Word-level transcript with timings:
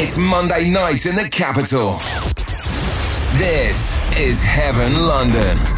It's 0.00 0.16
Monday 0.16 0.70
night 0.70 1.06
in 1.06 1.16
the 1.16 1.28
capital. 1.28 1.98
This 3.36 3.98
is 4.16 4.40
Heaven 4.44 4.94
London. 4.94 5.77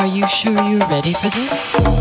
Are 0.00 0.06
you 0.06 0.26
sure 0.28 0.54
you're 0.62 0.78
ready 0.88 1.12
for 1.12 1.28
this? 1.28 1.99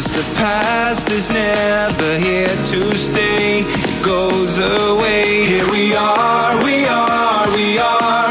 Cause 0.00 0.16
the 0.16 0.36
past 0.40 1.10
is 1.10 1.28
never 1.28 2.16
here 2.16 2.46
to 2.46 2.96
stay, 2.96 3.60
it 3.60 4.02
goes 4.02 4.56
away. 4.58 5.44
Here 5.44 5.70
we 5.70 5.94
are, 5.94 6.56
we 6.64 6.86
are, 6.86 7.54
we 7.54 7.78
are. 7.78 8.29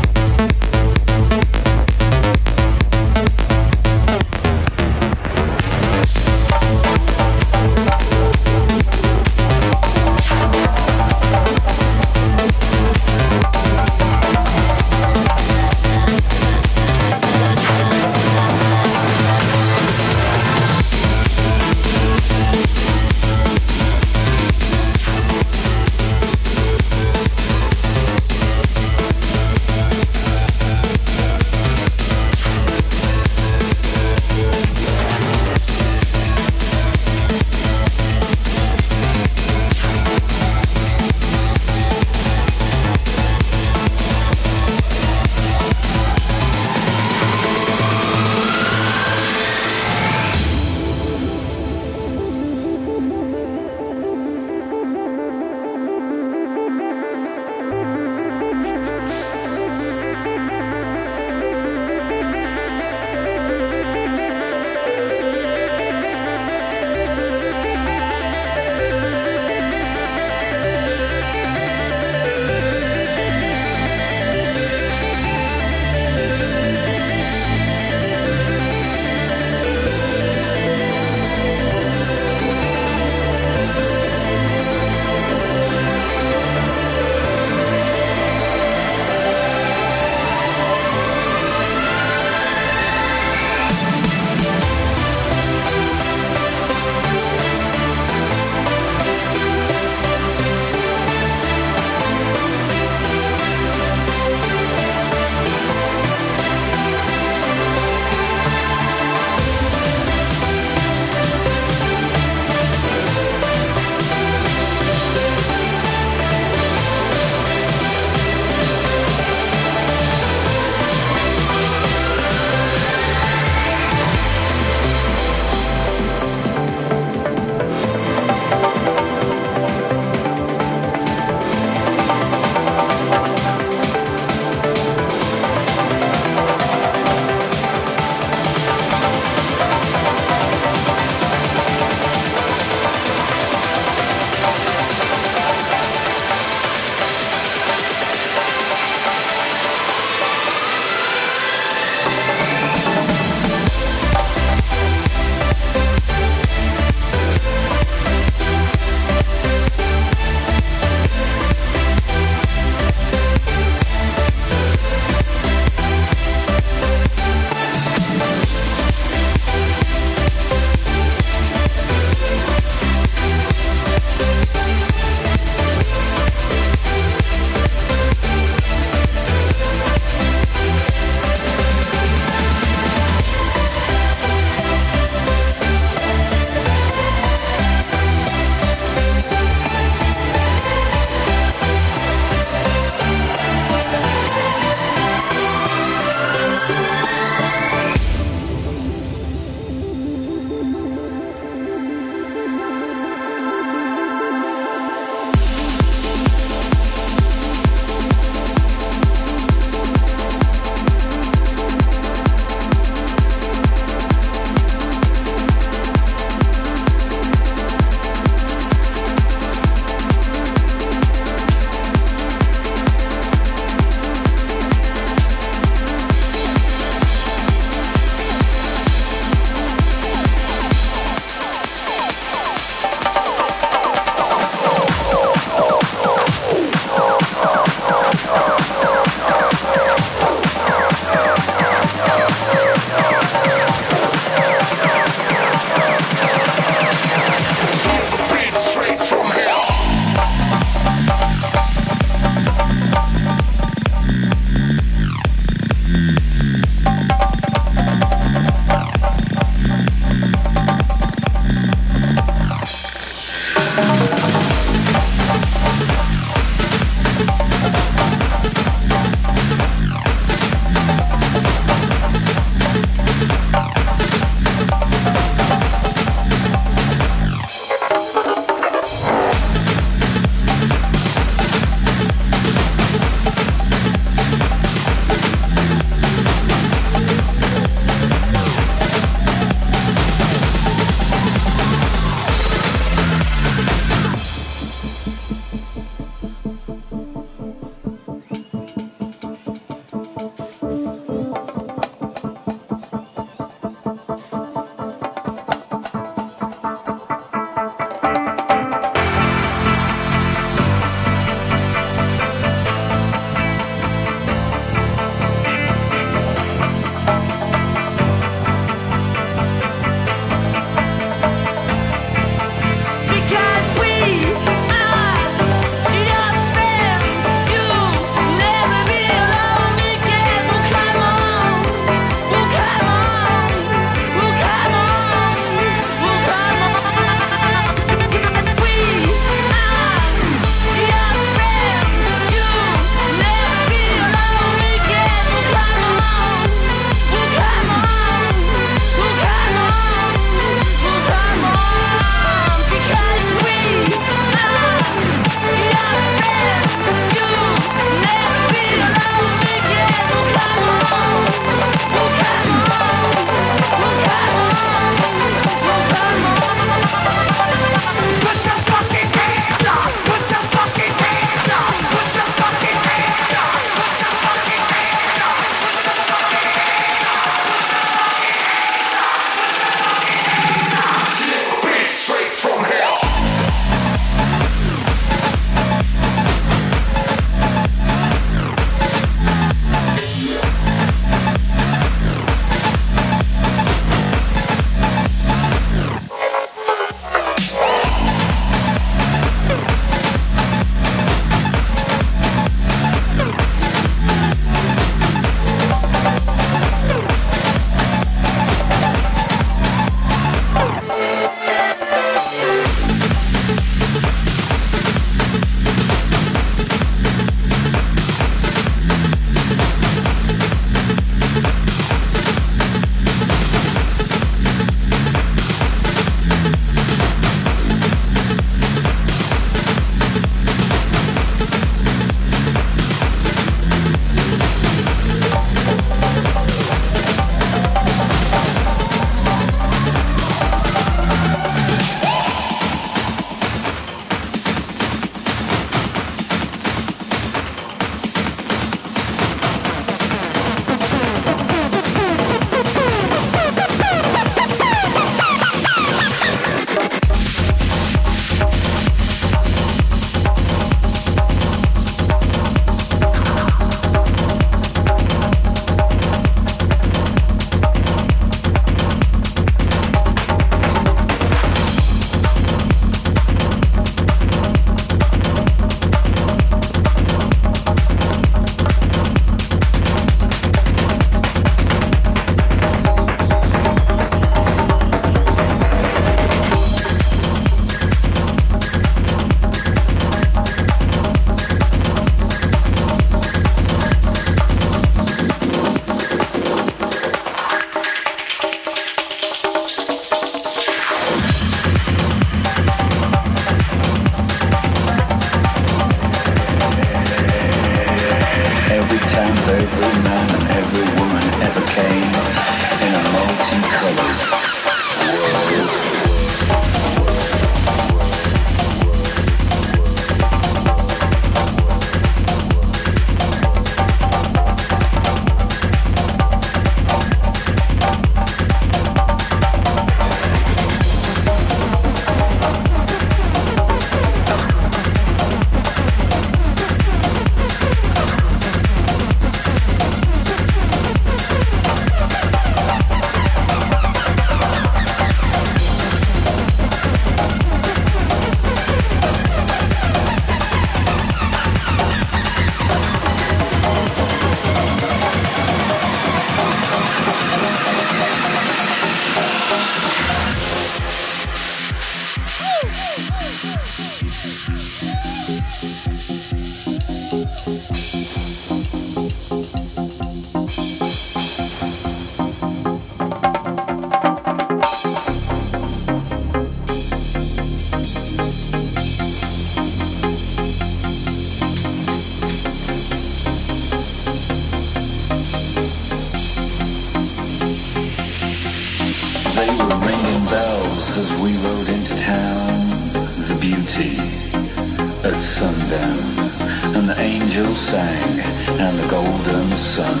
sang 597.68 598.16
and 598.64 598.74
the 598.78 598.88
golden 598.88 599.50
sun. 599.52 600.00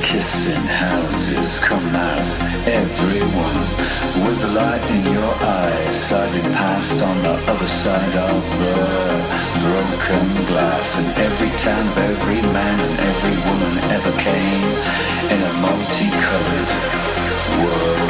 Kissing 0.00 0.66
houses 0.88 1.60
come 1.60 1.88
out, 1.94 2.28
everyone. 2.64 3.64
With 4.24 4.38
the 4.40 4.52
light 4.60 4.86
in 4.96 5.04
your 5.12 5.34
eyes, 5.60 5.94
sidling 6.08 6.50
past 6.54 7.02
on 7.02 7.16
the 7.26 7.36
other 7.52 7.70
side 7.82 8.16
of 8.32 8.40
the 8.62 8.76
broken 9.64 10.28
glass. 10.50 10.88
And 10.98 11.08
every 11.26 11.52
town 11.66 11.84
every 12.10 12.40
man 12.56 12.76
and 12.86 12.94
every 13.10 13.36
woman 13.48 13.74
ever 13.96 14.12
came 14.28 14.68
in 15.34 15.40
a 15.50 15.52
multicolored 15.66 16.70
world. 17.60 18.08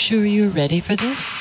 Sure 0.00 0.24
you're 0.24 0.48
ready 0.48 0.80
for 0.80 0.96
this? 0.96 1.39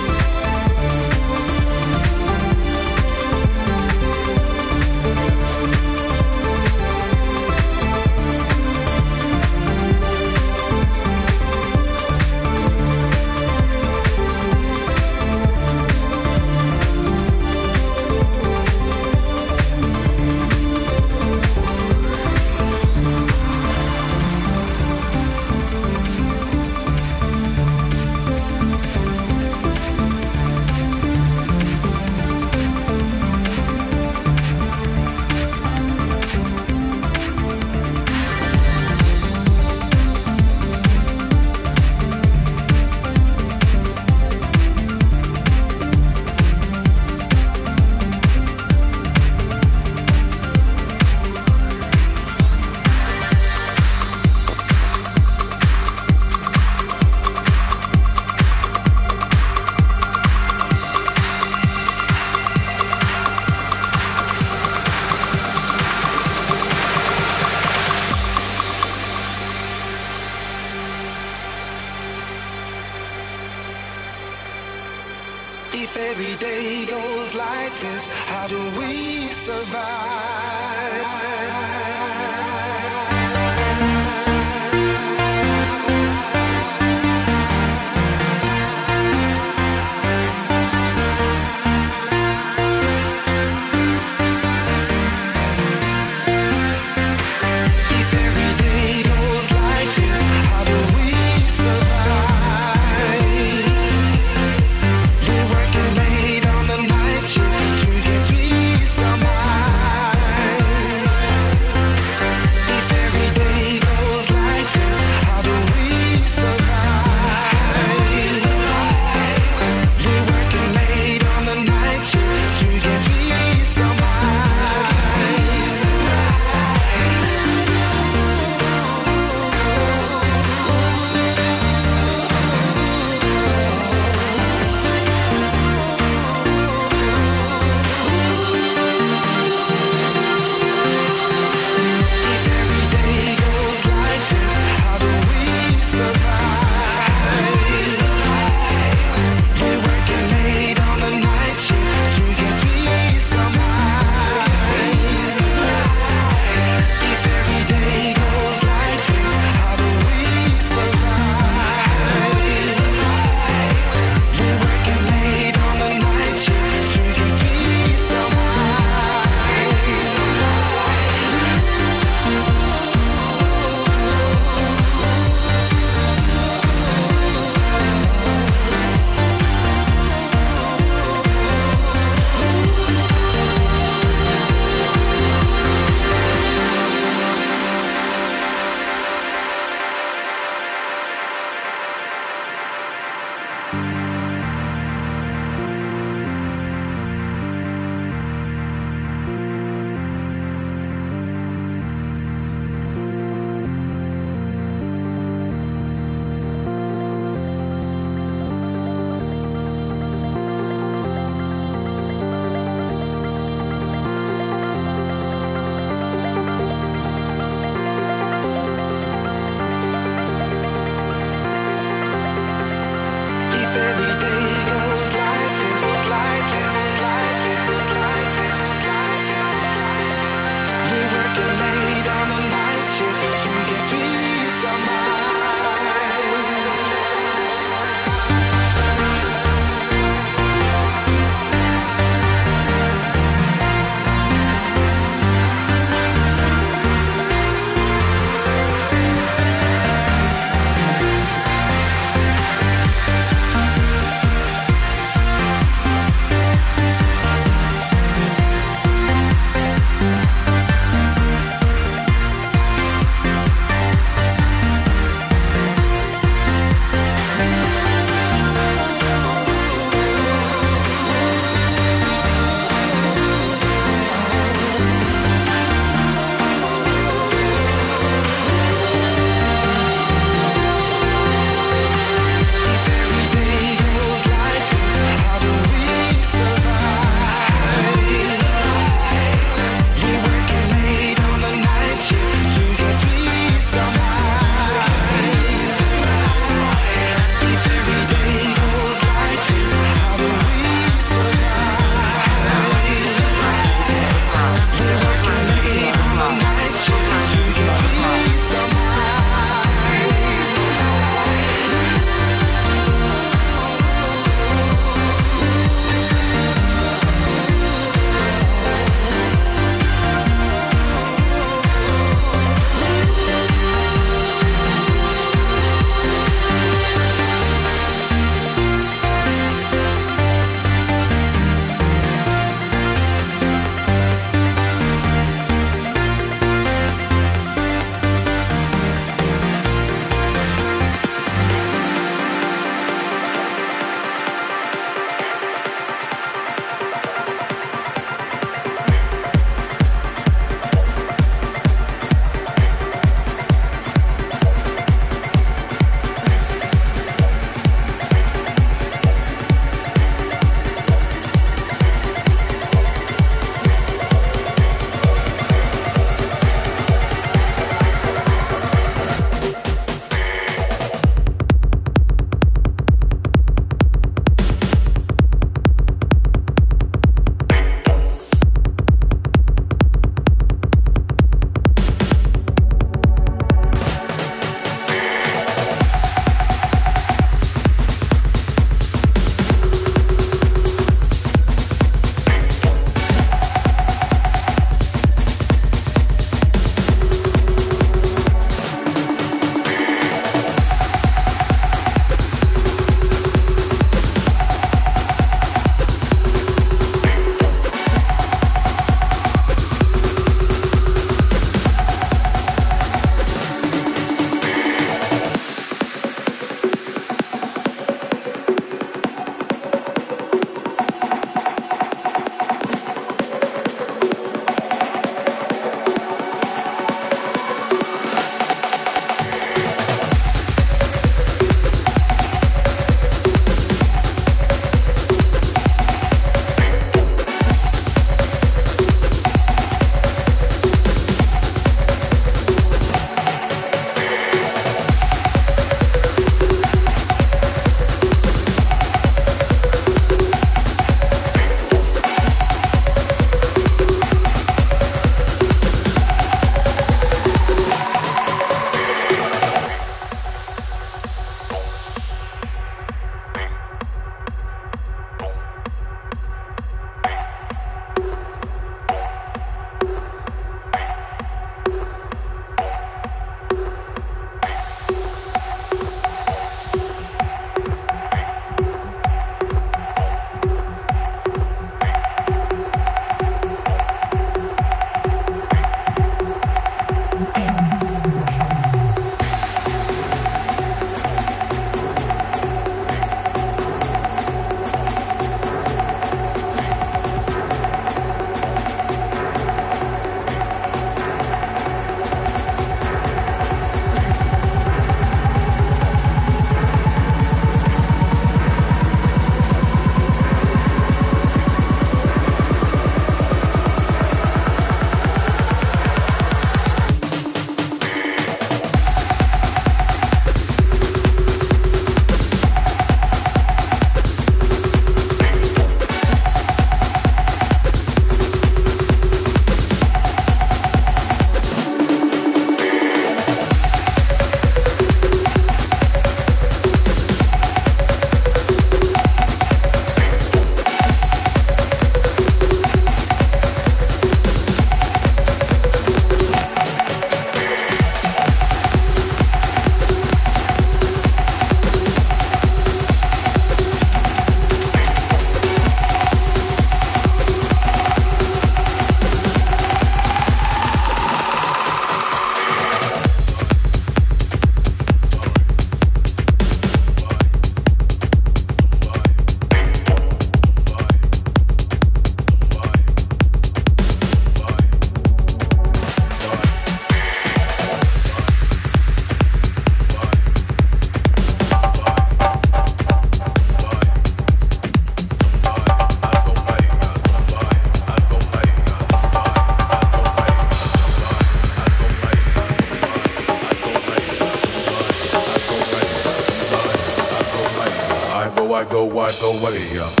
Away. 599.41 600.00